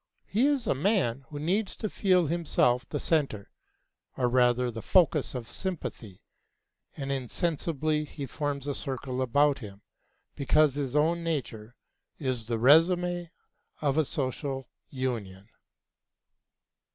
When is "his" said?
10.73-10.95